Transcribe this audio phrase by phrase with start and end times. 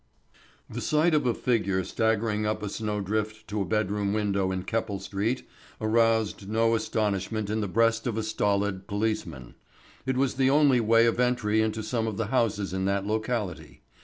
[0.67, 4.63] The sight of a figure staggering up a snow drift to a bedroom window in
[4.63, 5.47] Keppel Street
[5.79, 9.53] aroused no astonishment in the breast of a stolid policeman.
[10.07, 13.83] It was the only way of entry into some of the houses in that locality.